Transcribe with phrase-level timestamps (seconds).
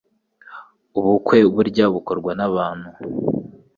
[0.97, 2.89] Ubukwe burya bukorwa nabantu